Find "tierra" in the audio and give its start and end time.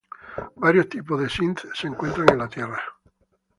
2.47-2.81